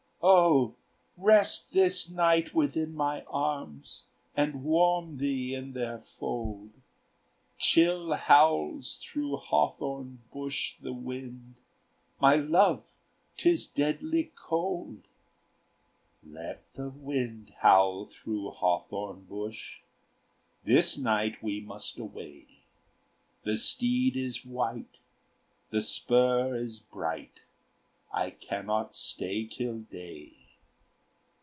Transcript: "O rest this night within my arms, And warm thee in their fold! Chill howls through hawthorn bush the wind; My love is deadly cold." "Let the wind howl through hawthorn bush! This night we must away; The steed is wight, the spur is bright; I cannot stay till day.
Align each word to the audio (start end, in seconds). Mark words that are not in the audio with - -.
"O 0.23 0.75
rest 1.17 1.73
this 1.73 2.07
night 2.11 2.53
within 2.53 2.93
my 2.93 3.23
arms, 3.23 4.05
And 4.37 4.63
warm 4.63 5.17
thee 5.17 5.55
in 5.55 5.73
their 5.73 5.97
fold! 5.99 6.69
Chill 7.57 8.13
howls 8.13 8.99
through 9.01 9.37
hawthorn 9.37 10.21
bush 10.31 10.75
the 10.79 10.93
wind; 10.93 11.55
My 12.19 12.35
love 12.35 12.83
is 13.43 13.65
deadly 13.65 14.31
cold." 14.35 15.01
"Let 16.23 16.71
the 16.75 16.89
wind 16.89 17.53
howl 17.61 18.05
through 18.05 18.51
hawthorn 18.51 19.23
bush! 19.25 19.79
This 20.63 20.99
night 20.99 21.41
we 21.41 21.61
must 21.61 21.97
away; 21.97 22.45
The 23.41 23.57
steed 23.57 24.15
is 24.15 24.45
wight, 24.45 24.97
the 25.71 25.81
spur 25.81 26.53
is 26.55 26.79
bright; 26.79 27.39
I 28.13 28.31
cannot 28.31 28.93
stay 28.93 29.45
till 29.45 29.79
day. 29.83 30.33